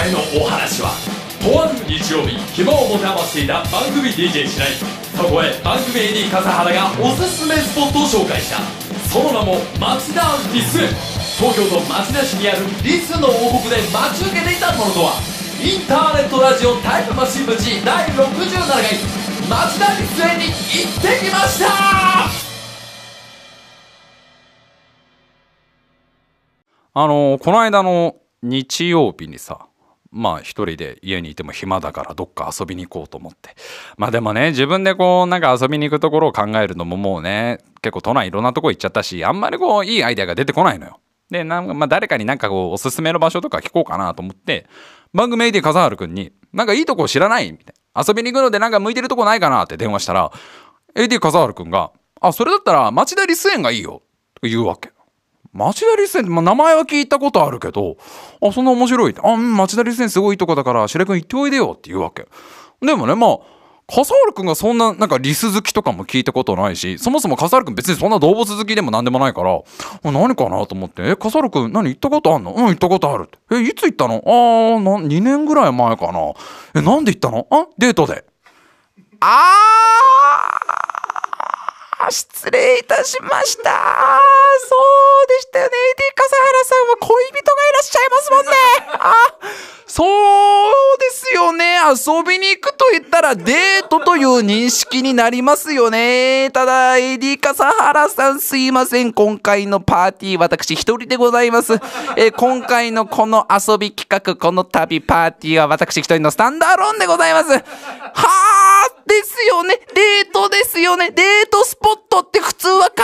[0.00, 0.96] 回のお話は
[1.44, 4.72] とある日曜日暇を持て余していた番組 DJ しない
[5.12, 8.64] そこへ番組 AD 笠原がおすすめスポットを紹介した
[9.12, 10.24] その名も町田
[10.56, 10.80] リス
[11.36, 15.20] 東京都町田市にあるリスの王国で待ち受けていたものとは
[15.60, 18.96] インターネットラジオタイムマシン部第67回
[19.52, 21.68] 町田リス園に行ってきました。
[26.92, 29.69] あのこの間の日曜日にさ
[30.10, 33.50] まあ一人で家にいても暇だからどっか遊びに行こうと思って。
[33.96, 40.98] まあでもね自分でこうなんか遊びに行くところを考えるのももうね結構都内いろんなとこ行っちゃったしあんまりこういいアイデアが出てこないのよ。
[41.30, 44.66] でなんかまあ誰かになんかこうおすすめの場所とか聞こうかなと思って
[45.14, 48.02] 番組 AD 笠原くんになんかいいとこ知らないみたいな。
[48.06, 50.30] 遊びに行くのでなんか向いてるとこないかなって電話したら
[50.96, 51.90] AD 笠原くんが
[52.20, 54.02] 「あそれだったら町田リス園がいいよ」
[54.40, 54.90] と言うわけ。
[55.52, 57.96] 町田立園、まあ、名前は聞いたことあるけど、
[58.40, 59.14] あ、そんな面白い。
[59.22, 62.28] あ、うん、町田立園すごいとこだから、白井君行っておいでよって言うわけ。
[62.80, 63.38] でもね、まあ、
[63.92, 69.60] 笠原くんがそんな、なんかリス好きとかも聞いたことないし、そもそも笠原くん別にそんな動物好きでも何でもないから、
[70.04, 72.52] 何かなと思って、え、笠原くん何行ったことあんの？
[72.52, 73.38] うん、行ったことあるって。
[73.56, 74.22] え、いつ行ったの？
[74.24, 76.32] あー、な、2年ぐらい前かな。
[76.76, 77.48] え、なんで行ったの？
[77.50, 78.24] あデートで。
[79.18, 83.70] あー失礼いたしました。
[83.70, 85.70] そうでしたよね。
[85.70, 88.52] AD 笠原さんは恋人がいらっしゃいますもんね。
[88.98, 89.14] あ、
[89.86, 90.02] そ
[90.64, 91.76] うですよね。
[91.78, 96.50] 遊びに行くと言ったらデートという認識になりますよね。
[96.52, 99.12] ただ、エディ笠原さんすいません。
[99.12, 101.74] 今回のパーティー私一人でございます。
[102.16, 107.50] えー、今回のこの遊び企画、この旅パーティーは私一人のスタンダーローンでございます。
[107.52, 107.60] は
[108.14, 108.79] あ
[109.10, 109.80] ですよね。
[109.92, 111.10] デートですよね。
[111.10, 112.94] デートスポットって普通は考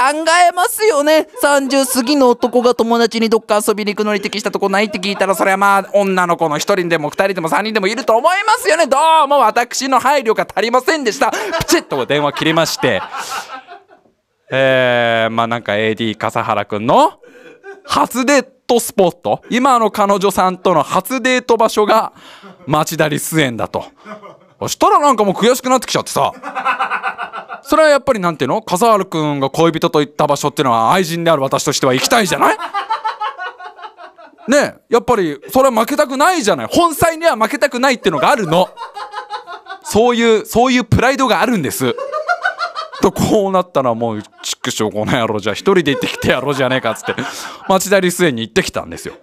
[0.48, 1.26] えますよね。
[1.42, 8.86] 30過ぎの男が友達にどっか遊びに行くのに適したとこないって聞いたら、それはまあ、女の子の1人でも2人でも3人でもいると思いますよね。
[8.86, 11.32] どうも私の配慮が足りませんでした。
[11.32, 13.02] プチッと電話切りまして。
[14.48, 17.20] えー、まあなんか AD 笠原くんの
[17.84, 22.12] 初デートスポット今の彼女さんとの初デート場所が
[22.66, 23.86] 町田リス園だと。
[24.60, 26.32] そしたらなんかもう悔しくなってきちゃってさ。
[27.62, 28.62] それはやっぱりなんていうの？
[28.62, 32.56] 笠原くんが恋人と行った場所っていうのは愛人である私としては行きたいじゃない？
[34.48, 36.68] ねやっぱりそれは負けたくないじゃない？
[36.70, 38.68] 本妻には負けたくないっていうのがあるの。
[39.82, 41.94] そういうそういうプライドがあるんです。
[43.02, 47.14] とこうなったらもう畜生この野郎じゃあ一人で行ってきてやろうじゃねえかっつって
[47.68, 49.14] 町田リス園に行ってきたんですよ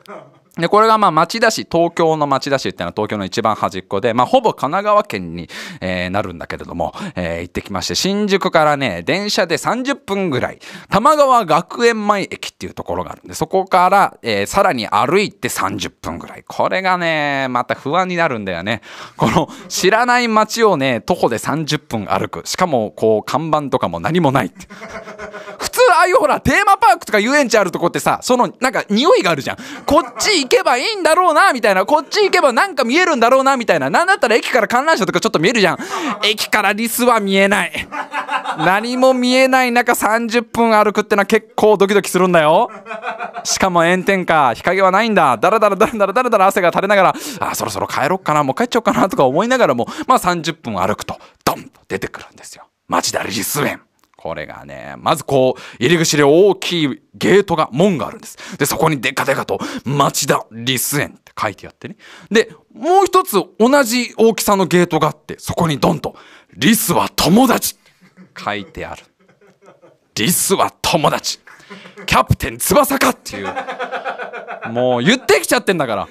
[0.55, 5.49] で、これがまあ町田市、東京の町田市っていうのは東京の一番端っこで、まあほぼ神奈川県に、
[5.81, 10.59] えー、なるんだけれども、えー、行ってきまして、新宿からね、電車で30分ぐらい、
[10.91, 16.43] 玉川学園前駅っていうところがあるんで、そこから、えー、さらに歩いて30分ぐらい。
[16.47, 18.81] これがね、また不安になるんだよね。
[19.17, 22.43] この知らない街をね、徒歩で30分歩く。
[22.45, 24.67] しかも、こう、看板とかも何もないって。
[25.93, 29.57] ああいうほら、テーマパークとか遊園地あるとこってさ、その、なんか匂いがあるじゃん。
[29.85, 31.85] こっち行けばいいんだろうなみたいな。
[31.85, 33.89] こっち行けばなんか見えるんだろうなみたいな。
[33.89, 35.77] なんだったら駅から観覧車とかちょっと見えるじゃん。
[36.23, 37.87] 駅からリスは見えない。
[38.57, 42.69] 何も見えない中30分歩くってのは結構ドキドキするんだよ。
[43.43, 45.37] しかも炎天下日陰はないんだ。
[45.37, 52.65] だらだらだらだらだらだら汗が垂れながらあそろそろ帰ろっかなもう帰っちゃおうかなとか思いながらもまあ30分歩くとドンと出てくるんですよ。
[52.87, 53.81] 町田リス園。
[54.23, 58.57] これがね、まずこう、入り口で大きいゲートが、門があるんです。
[58.57, 61.97] で、そこにデカデカと、町田リス園って書いてあってね。
[62.31, 66.15] で、もう一つ同じ大きさのゲートがあって、そこにドンと、
[66.55, 67.75] リスは友達
[68.41, 69.03] 書いてある。
[70.15, 71.39] リスは友達。
[72.05, 73.53] キャプテン翼かっていう。
[74.71, 76.07] もう言ってきちゃってんだから。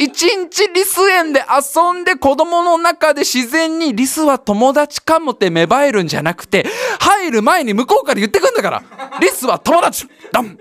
[0.00, 6.64] 一日リス園で遊んで子供の中で自然にリスは友達かもって芽生えるんじゃなくて、
[6.98, 8.82] 入る前に向こうから言ってくんだから。
[9.20, 10.08] リスは友達。
[10.32, 10.58] ダン。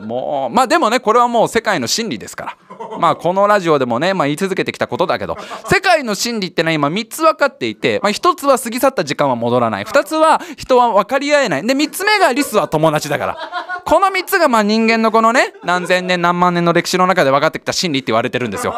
[0.00, 2.75] もう、まあでもね、これはもう世界の真理ですから。
[2.98, 5.36] まあこのラジオでもね、まあ言い続けてきたことだけど、
[5.70, 9.84] 世界の真理ってね、今3つ分かっていて、まあ1つは過ぎ去った時間は戻らない。
[9.84, 11.66] 2つは人は分かり合えない。
[11.66, 13.38] で、3つ目がリスは友達だから。
[13.84, 18.72] この3つがまあ人間のこのね、何千年何万年の歴史の中で分かってきた真理って言われてるんですよ。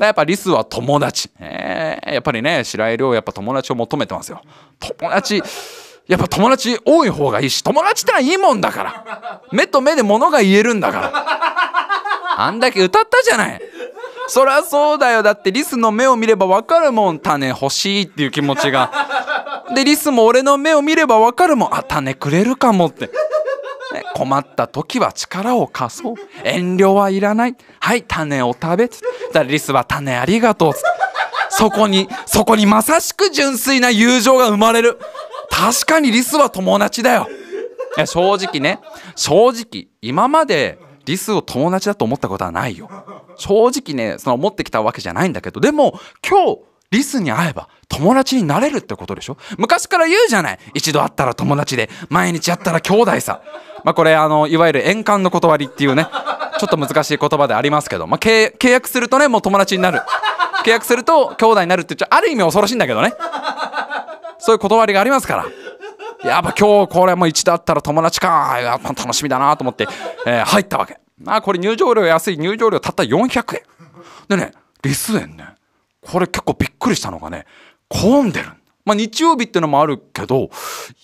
[0.00, 1.30] やっぱリスは友達。
[1.38, 4.40] えー、やっぱりね、白井亮やっぱ友達を求めてますよ。
[4.98, 5.42] 友達。
[6.08, 9.42] やっぱ友達多い方がいいし、友達ってのはいいもんだから。
[9.52, 11.87] 目と目で物が言えるんだから。
[12.40, 13.60] あんだけ歌ったじゃない。
[14.28, 15.22] そりゃそうだよ。
[15.22, 17.18] だってリスの目を見ればわかるもん。
[17.18, 19.66] 種欲しいっていう気持ちが。
[19.74, 21.74] で、リスも俺の目を見ればわかるもん。
[21.74, 23.10] あ、種くれるかもって。
[23.92, 26.14] ね困った時は力を貸そう
[26.44, 29.00] 遠慮はいらないはい種を食べつっ
[29.32, 30.82] たらリスは種ありがとうつ
[31.50, 34.98] そこにそこにまさしく純粋な友情が生まれる
[35.50, 37.28] 確かにリスは友達だよ
[38.04, 38.80] 正直ね
[39.16, 40.78] 正直今まで
[41.08, 42.90] リスを友達だと思ったことはないよ。
[43.36, 46.58] 正直ねその思ってきたわけじゃないんだけどでも今日
[46.90, 49.38] リスに会えば友達になれるってことでしょ？
[49.56, 50.58] 昔から言うじゃない。
[50.74, 53.40] 一度会ったら友達で毎日会ったら兄弟さ。
[53.84, 56.06] まあこれあのいわゆる円環の断りっていうね
[56.58, 60.00] ちょっと難しい言葉でありますけど、まあ、契契約するとねもう友達になる。
[60.64, 63.14] 契約すると兄弟になるって言っちゃある意味恐ろしいんだけどね。
[64.38, 65.46] そういう断りがありますから。
[66.24, 68.58] やっぱ今日これもう一度会ったら友達か。
[68.60, 69.86] やっぱ楽しみだなと思って、
[70.26, 70.98] えー入ったわけ。
[71.26, 72.38] あこれ入場料安い。
[72.38, 73.62] 入場料たった400円。
[74.28, 75.54] でねリス園ね。
[76.00, 77.46] これ結構びっくりしたのがね
[77.88, 78.48] 混んでる
[78.88, 80.50] まあ日曜日ってのもあるけど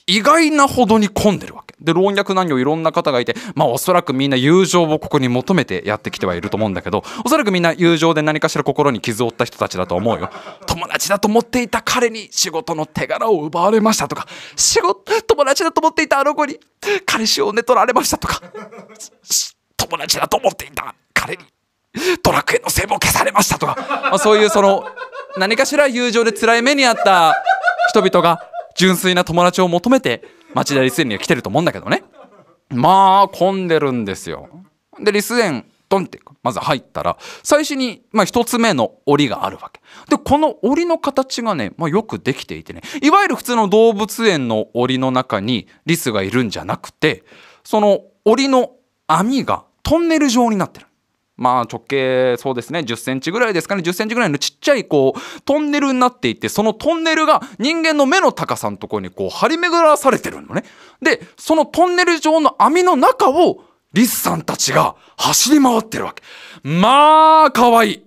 [0.07, 1.75] 意外なほどに混んでるわけ。
[1.81, 10.31] で老若男女いろんな方がいてまあおそらくみんな友情をここに求めてやってきてはいると思うんだけどおそらくみんな友情で何かしら心に傷を負った人たちだと思うよ。
[10.67, 14.27] 友達だと思っていた彼に仕事の手柄を奪われましたとか
[14.57, 16.59] 仕事友達だと思っていたあの子に
[17.05, 18.41] 彼氏を寝取られましたとか
[19.77, 21.45] 友達だと思っていた彼に
[22.23, 24.85] ドラクエのセーブを消されましたとか、まあ、そういうその
[25.37, 27.35] 何かしら友情で辛い目にあった
[27.89, 32.05] 人々が純粋な友達を求めて町田リス園には来てると思うんだけどね。
[32.71, 34.49] まあ混んでるんですよ。
[35.01, 39.81] でリス園ドンってまず入ったら最初に、まあ、一つ目の檻があるわけ。
[40.09, 42.83] でこの檻の形がね、まあ、よくできていてね。
[43.03, 47.25] いわゆる普通の動物園の檻の中にリスがいるんじゃなくて
[47.65, 48.73] その檻の
[49.07, 50.87] 網がトンネル状になってる。
[51.37, 52.81] まあ直径そうですね。
[52.81, 53.83] 10センチぐらいですかね。
[53.83, 60.65] 10センチぐらいのちっちゃいこうトンネルになっていてそのトンネルが人間の目の高さのところにこう張り巡らされてるのね。
[61.03, 66.23] でそのトンネル状の網の中をリスさんたちが走り回ってるわけ。
[66.63, 68.05] まあ可愛い。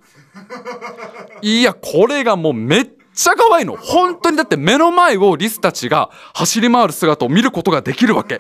[1.42, 2.86] いやこれがもうめっ
[3.18, 3.76] ちゃ可愛いの。
[3.76, 8.40] 本当にだって目の前をリスたちが走り回る姿を見ることができるわけ。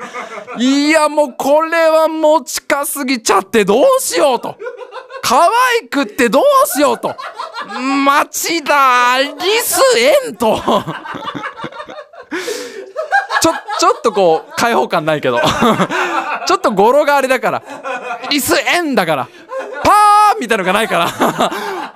[0.59, 4.55] いやもうこれはもう近すぎちゃってどうしようと。
[5.23, 5.49] 可
[5.81, 7.15] 愛くってどうしようと。
[8.05, 9.29] 町田リ
[9.63, 9.81] ス
[10.27, 10.61] 園と。
[13.41, 15.39] ちょちょっとこう開放感ないけど。
[16.45, 17.63] ちょっと語呂があれだから。
[18.29, 19.27] リス園だから。
[19.83, 21.07] パーみたいのがないから。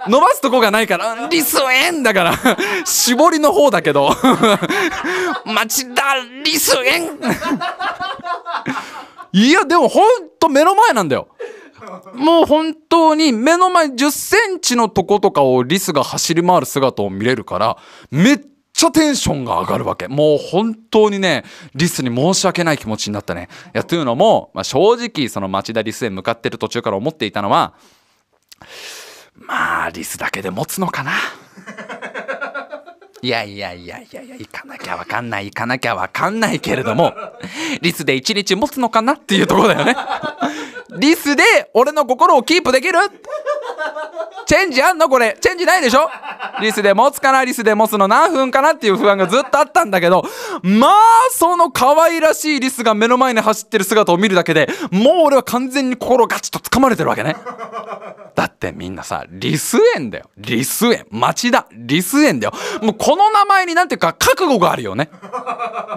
[0.07, 1.57] 伸ばすとこがないからリス
[1.87, 2.33] 園だから
[2.85, 4.09] 絞りの方だけど。
[5.45, 7.19] 町田リス園
[9.33, 11.27] いやでもほんと目の前なんだよ。
[12.13, 17.77] もう本当に目の前10センチのとことかをリスが走り回る姿を見れるから
[18.11, 20.07] めっちゃテンションが上がるわけ。
[20.07, 21.43] もう本当にね
[21.73, 23.49] リスに申し訳ない気持ちになったね。
[23.73, 27.73] いやというのも、まあ、正直その町田リスへ向かってる途中から思っていたのは
[29.35, 31.11] まあリスだけで持つのかな。
[33.23, 37.13] いやいやいやいやいや行かなきゃわかんない行かなきゃわかんないけれども
[37.81, 39.95] リスで1日持つのかなっていうとこだよね。
[40.97, 41.43] リスで
[41.73, 42.97] 俺の心をキープできる？
[44.47, 45.37] チェンジあんのこれ？
[45.39, 46.09] チェンジないでしょ？
[46.61, 50.23] リスで持つかなリスで持つの何分かなっていう不安がずっとあったんだけど
[50.63, 50.91] まあ
[51.31, 57.35] その可愛らしいリスが目の前に走ってる姿を見るだけでもう俺は完全に心ガチッと掴まれてるわけね。
[58.35, 60.29] だってみんなさリス園だよ。
[60.37, 61.05] リス園。
[61.09, 62.53] 町田リス園だよ。
[62.81, 65.09] もうこの名前になんていうか覚悟があるよね。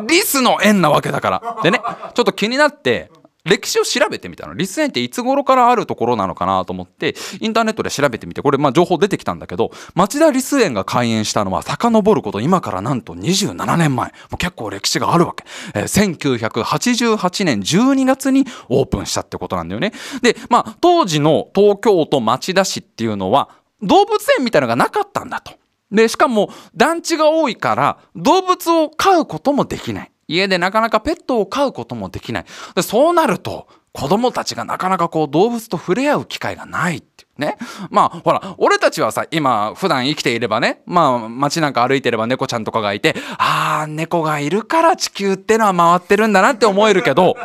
[0.08, 1.56] リスの園なわけだから。
[1.62, 1.80] でね
[2.14, 3.10] ちょっと気になって
[3.44, 4.54] 歴史を調べてみたの。
[4.54, 14.06] リス園っていつ頃からあるところなのかなと思って、インターネットで調べてみて、これ、まあ、情報出てきたんだけど、町田リス園が開園したのは、遡ること、今からなんと27年前。
[14.06, 15.44] もう結構歴史があるわけ。
[15.74, 19.92] えー1988年12月にオープンしたってことなんだよね。
[20.22, 23.50] で、まあ、当時の東京都町田市っていうのは、
[23.82, 25.52] 動物園みたいなのがなかったんだと。
[25.92, 30.10] で、しかも団地が多いから動物を飼うこともできない。
[30.28, 32.44] 家でなかなかペットを飼うこともできない。
[32.74, 37.56] でそうなると子供たちがなかなかこう動物と触れ合う機会がないっていうね。
[37.90, 47.36] まあほら、俺たちはさ、今普段生きていればね、まあ街なんか歩いてれば猫ちゃんとかがいて、ああ、猫がいるから地球ってのは回ってるんだなって思えるけど、やっ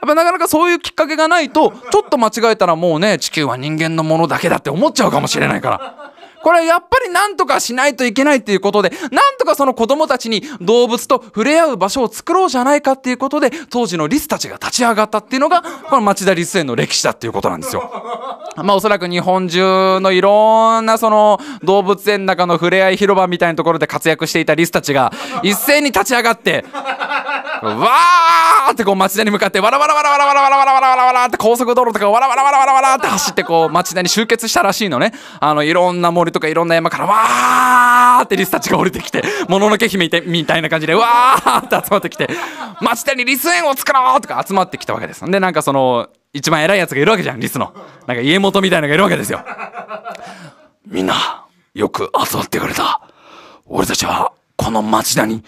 [0.00, 6.12] ぱなかなかそういうきっかけがないと、ちょっと間違えたらもうね、地球は人間のものだけだって思っちゃうかもしれないから。
[6.42, 17.90] これはやっぱりなんとかしないといけないっていうことで、なんとかその子供たちに動物と触れ合う場所を作ろうじゃないかっていうことで、当時のリスたちが立ち上がったっていうのが、この町田リス園の歴史だっていうことなんですよ。
[18.56, 26.64] まあおそらく日本中のいろんなその動物園の中の触れ合い広場みたいなところで活躍していたリスたちが一斉に立ち上がって、
[27.62, 35.12] わーってこう町田に向かってわらわらわらわらわらわらわらわらわらわらって高速道路とかわらわらわらわらわらって走ってこう町田に集結したらしいのね。
[35.40, 42.28] あのいろんな森とかいろんな山からわーってリスたちが降りてきて、もののけ姫みたいな感じでわーって集まってきて、
[42.80, 45.24] 町田にリス園を作ろうとか集まってきたわけです。
[45.30, 47.72] で、なんかその、一番偉いやつがいるわけじゃん、リスの。
[48.06, 49.44] なんか家元みたいのがいるわけですよ。
[50.86, 53.00] みんな、よく集まってくれた。
[53.66, 55.42] 俺たちは、この町田に、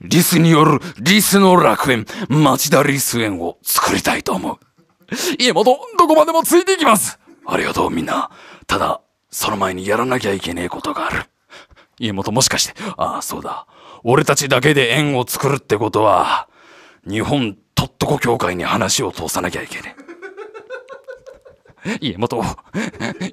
[0.00, 4.58] リスによるリスの楽園、町田リス園を作りたいと思う。
[5.38, 8.30] 家元、どこまでもついていきますありがとうみんな。
[8.66, 11.24] ただ、その前にやらなきゃいけねえことがある。
[11.98, 13.66] 家元もしかして、ああ、そうだ。
[14.02, 16.48] 俺たちだけで園を作るってことは、
[17.06, 19.96] 日本とっとこ協会に話を通さなきゃいけね
[21.84, 21.98] え。
[22.00, 22.42] 家元、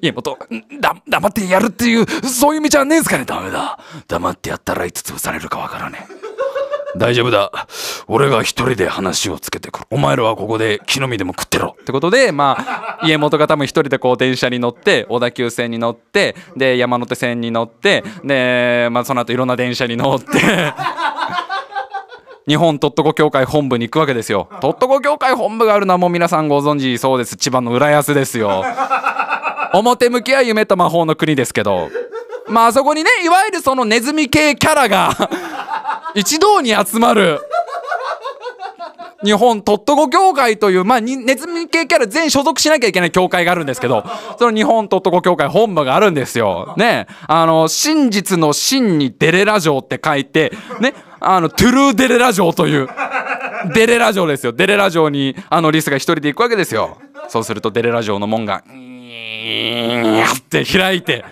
[0.02, 0.38] 家元、
[0.80, 3.78] だ、黙ってやるっていう、そういう道はねえすかねダメだ。
[4.06, 6.27] 黙ってやったらいつ潰されるかわからねえ。
[6.98, 7.50] 大丈夫だ。
[8.06, 9.86] 俺が一人で話をつけてくる。
[9.90, 11.76] お前らはここで木の実でも食ってろ。
[11.80, 20.26] ってことで、まあ、家元が多分一人でこう電車に乗って、小田急線に乗って、で、山手線に乗って、で、まあその後いろんな電車に乗って
[22.48, 24.48] 日本トットコ協会本部に行くわけですよ。
[24.60, 27.36] トットコ協会本部があるのはもう皆さんご存知そうです。
[27.36, 28.64] 千葉の浦安ですよ。
[29.74, 31.90] 表向きは夢と魔法の国ですけど。
[32.48, 35.10] まああそこにね、いわゆるそのネズミ系キャラが
[36.14, 37.40] 一堂に集まる。
[39.24, 44.04] 日本トットコ協会という、まあ、ネズミ系キャラ全員所属しなきゃいけない協会があるんですけど、
[44.38, 46.74] その日本トットコ協会本部があるんですよ。
[46.76, 47.08] ね。
[47.26, 50.94] あの、真実の真にデレラ城って書いて、ね。
[51.18, 52.88] あの、トゥルーデレラ城という、
[53.74, 54.52] デレラ城ですよ。
[54.52, 56.98] デレラ城に、あの、リスが一人で行くわけですよ。
[57.28, 58.62] そうするとデレラ城の門が、
[60.36, 61.24] って開いて、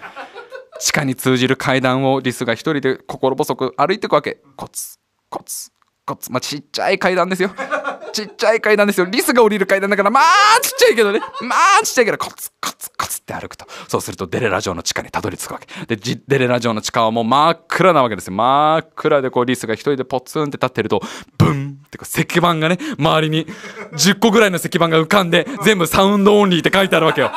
[0.81, 4.39] 地下に通じる階段をリスが一人で心細く歩いていくわけ。
[4.57, 5.71] コツ、コツ、
[6.05, 6.31] コツ。
[6.33, 7.51] まあ、ちっちゃい階段ですよ。
[8.13, 9.07] ちっちゃい階段ですよ。
[9.07, 10.25] リスが降りる階段だから、まあ
[10.63, 11.21] ちっちゃいけどね。
[11.43, 13.67] まあちっちゃいけど、コツ、コツ、コツって歩くと。
[13.89, 15.97] そうするとデレラ城の地下にたどり着くわけ。
[15.97, 18.33] で、デレラ城の地下はもう真っ暗なわけですよ。
[18.33, 21.03] 真っ暗でこうリスが一人でポツンって立ってると、
[21.37, 23.47] ブンってこう石板がね、周りに
[23.93, 27.31] 10個ぐらいの石板が浮かんで、全部サウンドオンリーって書いてあるわけよ。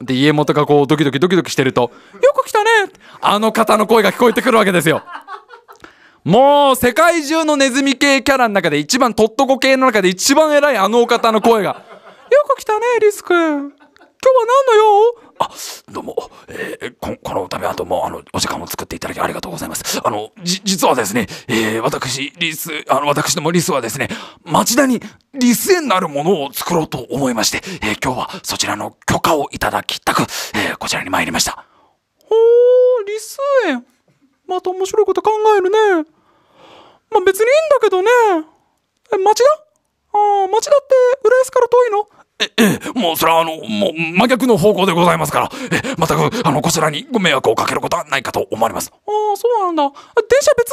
[0.00, 1.90] で、家元がこうドキドキドキドキしてると、よ
[2.34, 2.70] く来たね
[3.20, 5.02] あの方の声が聞こえてくるわけですよ。
[6.24, 13.72] もう世界中のネズミ系キャラの中で一番トットコ系の中で一番偉いあのお方の声が、よく来たねリス君。
[14.22, 15.20] 今日は何の用？
[15.38, 15.50] あ、
[15.90, 19.98] どうも、えー、ここのためはどうも、あの、お時間を作っていただきありがとうございます。
[20.04, 24.10] あの、じ、実はですね、えー、私、リス、あの、私どもリスはですね、
[24.44, 25.00] 町田に
[25.32, 30.24] リス園なるものを作ろうと思いまして、えー、今日はそちらの許可をいただきたく、
[30.54, 31.64] えー、こちらに参りました。
[32.18, 33.86] ほー、リス園。
[34.46, 35.78] また面白いこと考えるね。
[37.10, 38.10] まあ、別にいいんだけどね。
[39.14, 39.69] え、町田？
[40.12, 42.08] ああ、町田って浦安から遠いの？
[42.42, 48.90] え、え、もうそれはあの、もう真逆の方向でございますから、え、全く、あの、こちらにご迷惑をかけることはないかと思われます。
[48.90, 49.90] ああ、そうなんだ。
[49.90, 49.92] 電
[50.40, 50.72] 車別？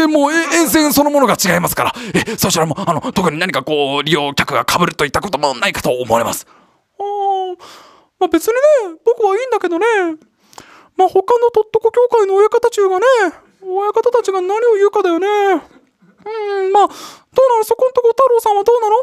[0.00, 6.46] えー、もう、え、沿線そのものが違いますから、え、そちらも、あの、特に何かこう、利用客が被るといったこともないかと思われます。
[7.00, 7.64] ああ、
[8.20, 9.86] まあ別にね、僕はいいんだけどね。
[10.96, 13.06] まあ他のとっとこ協会の親方中がね、
[13.62, 15.77] 親方たちが何を言うかだよね。
[16.28, 17.64] うん、まあ、どうなの？
[17.64, 18.96] そこんとこ太郎さんはどうなの？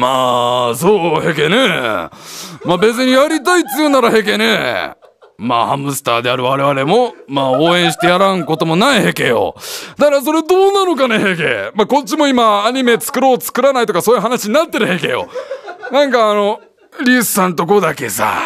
[0.00, 1.56] まあ、そうへけね。
[2.64, 4.94] まあ別にやりたいっつうならへけね。
[5.36, 9.54] まあハムスターである我々も、まあ応援してやらんこともないへけよ。
[9.98, 11.72] だからそれどうなのかねへけ。
[11.74, 15.28] まあこっちも今アニメ作ろう作らないとかそういう話になってるへけよ。
[15.90, 16.60] なんかあの、
[17.04, 18.40] リスさんとこだけさ、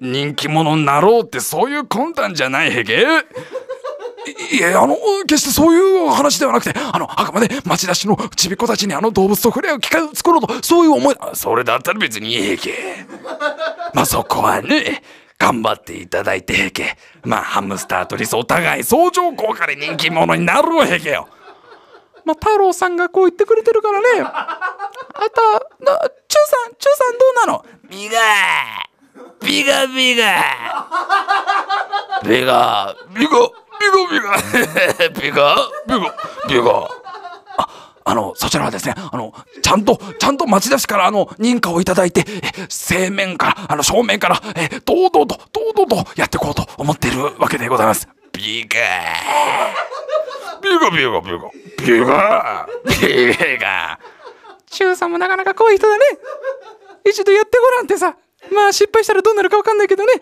[0.00, 3.04] 人気者になろうってそういう魂胆じゃないへけ？
[4.52, 13.06] いや、あの、決してそういう話ではなくて、あの、あくまで町田市のちびっ子たちにあの動物と触れ合う機会を作ろうと、そういう思い、それだったら別にええけ。
[13.94, 15.02] まあ、そこはね、
[15.38, 16.96] 頑張っていただいてへけ。
[17.22, 21.28] まあ、ハムスターとリスお互い相乗効果で人気者になるわへけよ。
[22.24, 24.06] まあ、太郎さんがこう言ってくれてるからね。
[24.20, 24.30] あた、
[25.84, 27.64] な、チューさん、チューさんどうなの？
[27.88, 28.96] ビガー
[29.44, 30.24] ビガビガ
[32.24, 34.28] ビガビガビゴビゴ。
[35.20, 35.40] ビゴ？
[35.86, 36.10] ビゴ？
[36.48, 36.88] ビゴ。
[37.58, 42.24] ああのそちらはですねあのちゃんとちゃんと町田市からあの認可をいただいて
[42.68, 48.08] 正面からあの正面からえ堂々と堂々とやっていこうと思っているわけでございます。
[48.32, 48.78] ビガ
[50.62, 51.50] ビゴビゴビゴ。
[51.84, 52.68] ビガ
[53.00, 53.98] ビガ
[54.70, 56.04] 中さんもなかなか濃い人だね。
[57.08, 58.16] 一度やってごらんってさ。
[58.52, 60.12] まあ失敗したらどうなるかわかんないけどね。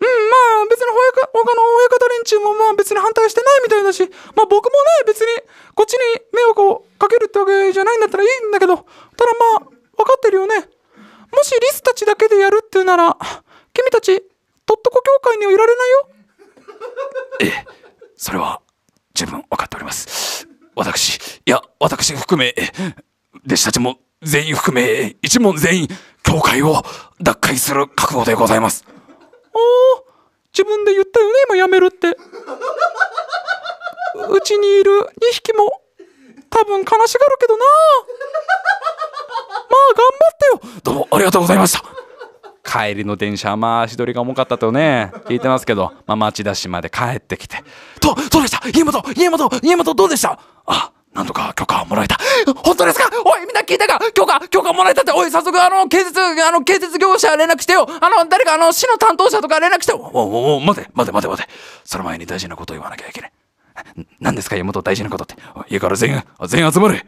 [0.00, 4.02] うん、まあ別に他他の親方連中もまあ別に反対してないみたいだし、
[4.34, 5.26] まあ僕もね別に
[5.74, 8.86] こっちに迷惑をかけるってわけじゃないんだったらいいんだけど、ただ
[9.58, 10.56] まあ分かってるよね。
[10.56, 13.16] もしリスたちだけでやるっていうなら、
[13.72, 14.20] 君たち、
[14.66, 16.08] とっとこ協会にはいられないよ。
[17.40, 17.66] ええ、
[18.16, 18.60] それは
[19.14, 20.46] 十分分かっております。
[20.74, 22.54] 私、いや、私含め、
[23.46, 25.88] 弟子たちも全員含め、一門全員、
[26.22, 26.82] 教会を
[27.20, 28.84] 脱会する覚悟でございます。
[29.54, 29.58] お
[29.98, 30.04] お、
[30.52, 32.08] 自分で言ったよね、今やめるって。
[34.28, 35.80] うちにいる2匹も、
[36.50, 37.64] 多分悲しがるけどな。
[37.64, 37.70] ま
[39.90, 40.04] あ頑
[40.60, 40.80] 張ってよ。
[40.84, 41.82] どうもありがとうございました。
[42.64, 47.62] 帰りの電車はまあ足取りが重かったとね聞いてますけど、まあ、町田市まで帰ってきて
[48.00, 48.66] ど、どうでした？
[48.68, 50.38] 家元家元家元どうでした？
[50.66, 52.18] あ、なんとか許可をもらえた。
[52.64, 53.10] 本当ですか？
[53.24, 53.98] おい、みんな聞いたか？
[54.12, 55.12] 許可、許可もらえたって。
[55.12, 57.86] おい、早速、あの、建設、あの、建設業者連絡してよ。
[58.00, 59.98] あの、誰か、あの、市の担当者とか連絡してよ。
[59.98, 61.48] おおお待て、待て、待て、待て。
[61.84, 63.32] その前に大事なことを言わなきゃいけない。
[64.20, 65.36] 何ですか、家元大事なことって。
[65.68, 67.04] いいから全員、全員集まれ。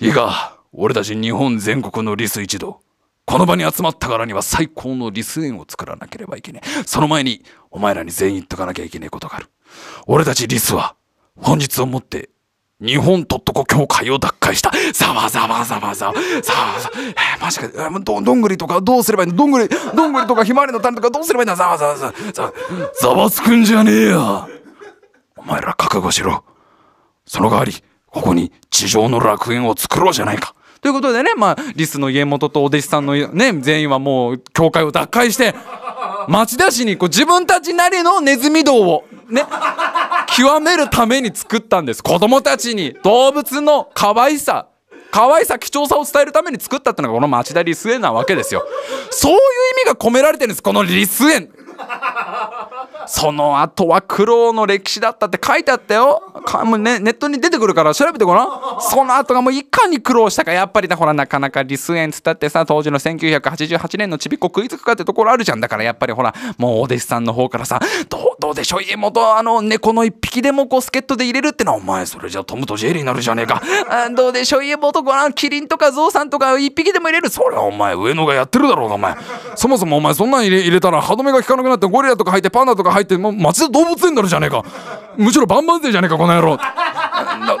[0.00, 2.80] いいか、俺たち日本全国のリス一同。
[3.24, 6.82] この場に集まったからには最高のリス園を作らなければいけねえ。
[6.84, 9.46] その前に、お前らに全員言っとかなきゃいけねえことがある。
[10.06, 10.94] 俺たちリスは、
[11.36, 12.30] 本日をもって、
[12.78, 14.70] 日本とっとこ協会を脱会した。
[14.92, 16.14] ざわざわざわざわ。
[16.42, 16.94] ざわざわ。
[16.96, 18.00] えー、マジか。
[18.00, 19.36] ど、どんぐりとかどうすればいいの？
[19.36, 22.14] どんぐり、どんぐりとかひまわりの種とかどうすればいいんだざわざわざわ。
[22.34, 22.52] ざわ、
[23.00, 24.46] ざわつくんじゃねえよ。
[25.36, 26.44] お前ら覚悟しろ。
[27.24, 27.72] その代わり、
[28.08, 30.54] ここに地上の楽園を作ろうじゃないか。
[30.82, 35.54] ということでね、まあ、リスの家元とお弟子さんのね、全員はもう、教会を脱会して、
[36.28, 39.42] 町田市にこう自分たちなりのネズミ道を、ね、
[40.26, 42.02] 極めるために作ったんです。
[42.02, 44.68] 子供たちに動物の可愛さ、
[45.10, 48.66] 可愛さ、貴重さを伝えるために作ったってのがこの町田リス園なわけですよ。
[49.10, 49.40] そういう意
[49.84, 51.50] 味が込められてるんです、このリス園。
[53.06, 56.22] その後は苦労の歴史だったって書いてあったよ。
[56.44, 58.48] かもうね、ネットに出てくるから調べてごらん。
[58.80, 60.52] その後がもういかに苦労したか。
[60.52, 65.60] やっぱりだ、ほら、なかなかリス園つったってさ、当時の1988年のちびっこ食いつくかってところあるじゃん。
[65.60, 68.82] だからやっぱりほら、もうお弟子さんの方からさ、どう、どうでしょう？
[68.82, 73.62] 家元、あの、猫の一匹でもこう、助っ人で入れるってのは、お前、それじゃトムとジェリーになるじゃねえか。
[73.88, 74.64] あどうでしょう？
[74.64, 77.28] 家元、ごらん、キリンとかゾウさんとか一匹でも入れる？
[77.30, 79.16] それはお前、上野がやってるだろうが、お前。
[79.54, 84.64] そもそもお前、そんなん入れ入れたら歯止めが効かなくなって、ゴリラとか入って、パンダとか入って、もう町田動物園になるじゃねえか。
[85.16, 86.58] むしろバンバン勢じゃねえか、この野郎。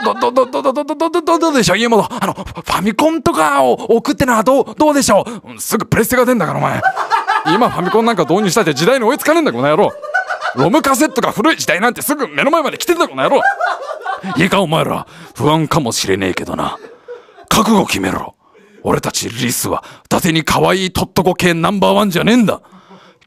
[0.04, 1.78] ど、ど、ど、ど、ど、ど、ど、ど、ど、ど、どうでしょう？
[1.78, 2.06] 家元。
[2.10, 5.24] あの、ファミコンとかを置くってのはどう、どうでしょ
[5.56, 5.60] う？
[5.60, 6.80] すぐプレステが出んだから、お前。
[7.54, 9.92] 今ファミコンなんか導入したって時代に追いつかねえんだ、この野郎。
[10.56, 13.42] ロムカセットが古い時代なんてすぐ目の前まで来てんだ、この野郎。
[14.36, 15.06] いいか、お前ら。
[15.34, 16.78] 不安かもしれねえけどな。
[17.48, 18.34] 覚悟決めろ。
[18.82, 22.60] 俺たちリスは、伊達に可愛いとっとこ系ナンバーワンじゃねえんだ。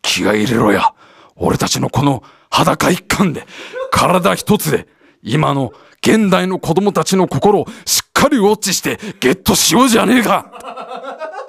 [0.02, 0.94] 気合入れろや。
[1.40, 3.46] 俺たちのこの裸一貫で、
[3.92, 4.88] 体一つで、
[5.24, 10.52] 今の現代の子供たちの心をしっかりウォッチしてゲットしようじゃねえか。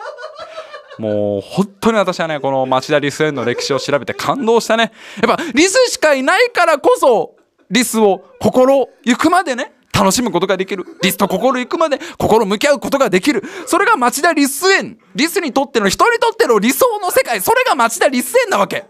[0.98, 4.92] もう本当に私はねこの町田リス園の歴史を調べて感動したね。
[5.22, 7.37] やっぱリスしかいないからこそ
[7.70, 10.85] リスを心行くまでね楽しむことができる。
[11.03, 13.42] リスと心行くまで心向き合うことができる。
[13.66, 14.98] それが町田リス園。
[15.14, 17.40] リスにとっての人にとっての理想の世界。
[17.40, 18.85] それが町田リス園なわけ。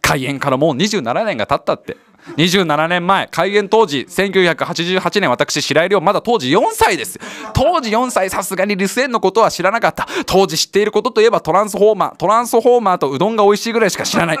[0.00, 1.96] 開園からもう27年が経ったって。
[2.36, 7.20] 27年前開園当時1988年私白井亮まだ当時4歳です。
[7.52, 10.08] 当時4歳さすがに留守園のことは知らなかった。
[10.26, 14.38] 当時知っていることといえばトランスフォーマートランスフォーマーとうどんが美味しいぐらいしか知らない。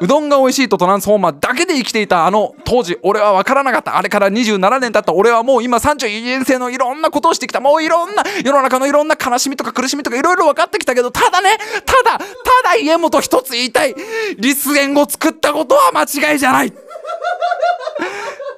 [0.00, 3.96] うどんが美味しいとトランスフォーマーだけで生きていたあの当時俺は分からなかった。
[3.96, 5.12] あれから27年経った。
[5.12, 7.60] 俺はもう今31年生のいろんなことをしてきた。
[7.60, 12.24] もういろんな世の中のいろんな悲しみとか苦しみとかいろいろ分かってきたけどただねただた
[12.64, 13.94] だ家元一つ言いたい。
[14.38, 16.72] リス園を作ったことは間違いじゃない。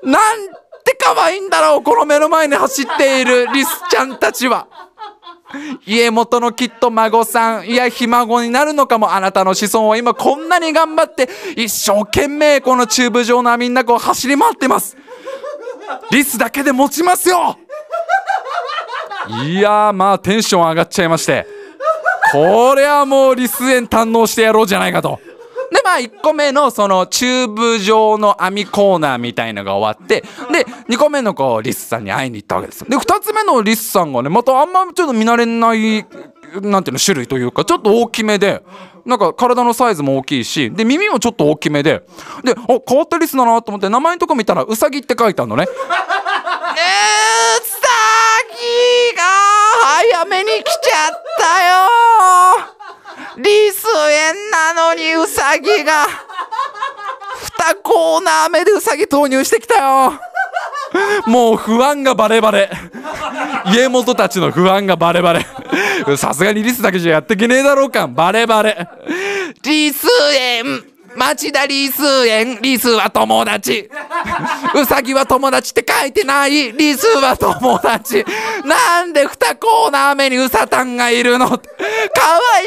[0.02, 0.48] なん
[0.84, 4.68] て可愛いんだろうこの目の前に走っているリスちゃんたちは。
[5.86, 14.96] 家元のきっと孫さんいやひ孫になるのかもあなたの子孫は今こんなに頑張って一生懸命このチューブ状のみんなこう走り回ってます。
[16.10, 17.56] リスだけで持ちますよ。
[19.44, 21.46] いやまあテンション上がっちゃいまして。
[22.32, 25.18] これはもうリス園堪能してやろうじゃないかと。
[25.70, 36.04] でまあ1個目のそのチューブ状の網コーナーみたいのが終わってで2個目のこうリスさんに会いに行ったわけですで2つ目のリスさんがねまたあんまちょっと見慣れない
[36.62, 38.62] なんていうの種類というかちょっと大きめで
[39.06, 42.04] なんか体のサイズも大きいしで耳もちょっと大きめで
[42.44, 42.56] であ
[42.86, 45.64] 変わったリスだなと思って名前のとこ見たらウサギって書いてあるのね。
[45.64, 45.72] うさ
[48.50, 49.22] ぎが
[50.14, 51.44] 早めに来ちゃった
[52.66, 52.79] よ
[54.72, 56.06] なのにうさぎが。
[56.06, 60.12] 2コーナー目でウサギ投入してきたよ。
[61.26, 62.70] もう不安がバレバレ。
[63.72, 65.44] 家元たちの不安がバレバレ。
[66.16, 68.88] さすがにリスだけじゃやってけねえだろうかバレバレ。
[69.62, 70.84] リス園。
[71.16, 73.90] 町田リス園リスは友達
[74.74, 78.24] うさぎは友達って書いてないリスは友達
[78.64, 81.58] なんで2コーナー目にうさたんがいるの かわ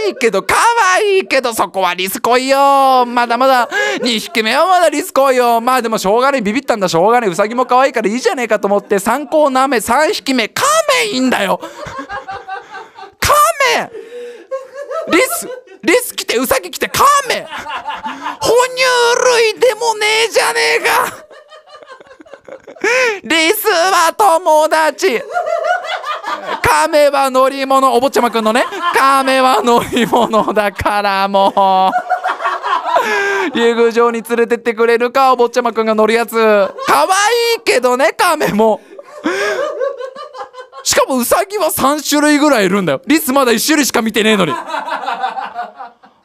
[0.09, 3.67] いけどかわいけどそこはリス来いよまだまだ
[4.01, 6.89] 2匹目はまだリス来いよまあでもしょうがないビビったんだ。
[6.89, 10.63] しょうがないうさぎも可愛いからいいじゃねえかと思って3コーナー目3匹目カ
[11.03, 11.59] メいいんだよ。
[13.19, 13.33] カ
[13.77, 13.89] メ！
[15.11, 15.47] リス
[15.83, 17.45] リス来てウサギ来てカメ
[18.39, 18.83] 哺乳
[19.53, 21.25] 類でもねえじゃねえか
[23.23, 24.13] リスは
[24.73, 25.21] 友達
[26.63, 28.65] カメは乗り物お坊ちゃまくんのね。
[28.95, 31.91] カメは乗り物だからも
[33.53, 33.55] う。
[33.55, 36.33] 竜宮城に連れてってくれるかお坊ちゃまくんが乗るやつ。
[36.87, 37.07] 可愛
[37.59, 38.81] いけどねカメも。
[40.81, 43.01] しかもウサギは3種類ぐらいいるんだよ。
[43.05, 44.53] リスまだ1種類しか見てねえのに。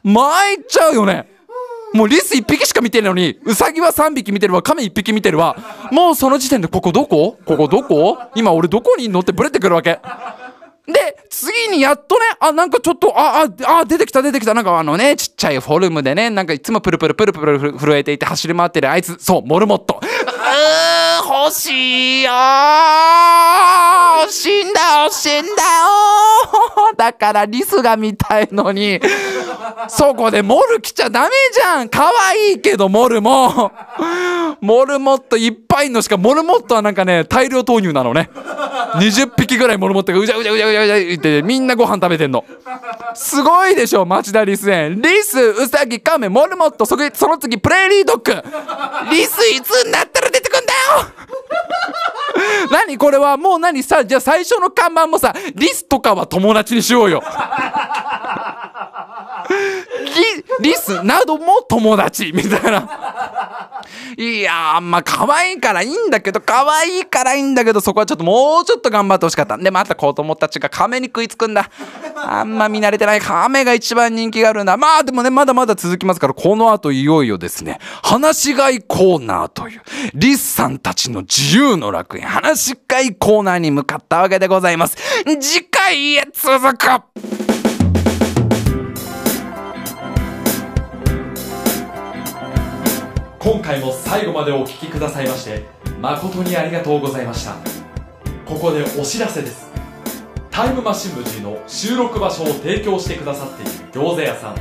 [0.03, 1.38] 参っちゃうよね。
[1.93, 5.55] もうリス1匹しか見てないのにウサギは3匹見てるわカメ1匹見てるわ。
[5.91, 7.37] もうその時点でここどこ？
[7.45, 8.17] ここどこ？
[8.35, 9.99] 今俺どこに乗ってブレてくるわけ。
[10.85, 14.53] で次にやっとねあなんかちょっとあああ出てきた出てきた。
[14.53, 19.17] なんかあのねちっちゃいフォルムでねなんかいつもプルプルプルプル震えていて走り回ってるあいつ。
[19.19, 19.99] そうモルモット。
[20.01, 20.09] うー
[21.43, 24.21] 欲しいよー。
[24.21, 25.55] 欲しいんだよ欲しいんだよ
[26.97, 28.99] だからリスが見たいのに。
[29.87, 31.89] そこでモル来ちゃダメじゃん。
[31.89, 33.71] 可愛いけどモルも。
[34.61, 38.29] モルモットいっぱいのしかモルモットはなんかね大量投入なのね。
[38.95, 42.43] 20匹ぐらいモルモットがうじゃうじゃうじゃうじゃうじゃ言ってみんなご飯食べてんの
[43.13, 48.33] すごいでしょ町田リス園リスウサギカメモルモットそその次プレーリードッグ
[49.11, 50.38] リスいつになったら出てくんだよ
[52.71, 57.23] 何これはもう何さじゃあ最初の看板もさリスとかは友達にしようよ。
[60.59, 63.08] リリスなども友達みたいな。
[64.17, 69.57] いやーまあ可愛いからいいんだけど可愛いからいいんだけどそこはちょっともうちょっと頑張ってほしかった。
[69.57, 71.69] でまた子供たちが亀に食いつくんだ。
[72.15, 73.21] あんま見慣れてない。
[73.21, 74.77] 亀が一番人気があるんだ。
[74.77, 77.79] まあでもねまだまだ続きますからこの後いよいよですね。
[78.03, 79.81] 話し飼いコーナーという
[80.13, 84.97] リスさんたちの自由の楽園話し飼いコーナーに向かったわけでございます。
[85.39, 87.48] 次回へ続く
[93.39, 95.63] 今回も最後までお聞きくださいまして
[96.01, 97.55] 誠にありがとうございました。
[98.45, 99.69] ここでお知らせです。
[100.51, 104.55] タイムマシン部 G の収録場所を提供してくださっている餃子屋さん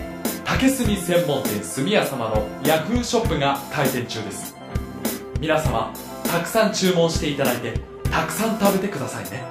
[0.45, 4.55] 竹炭専門店炭屋様のヤフーショップが開店中です。
[5.41, 5.93] 皆様
[6.31, 7.81] たくさん注文していただいて
[8.13, 9.43] たくさん食べてくださいね。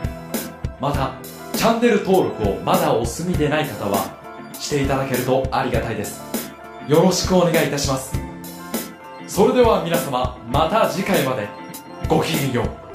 [0.80, 1.16] また
[1.58, 6.22] チャンネル登録をまだお済みでない方はしていただけるとありがたいです。
[6.88, 8.27] よろしくお願いいたします。
[9.28, 11.50] それでは皆様また次回まで。
[12.08, 12.87] ごきげんよう。